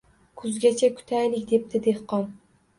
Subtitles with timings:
[0.43, 2.29] Kuzgacha kutaylik,— debdi dehqon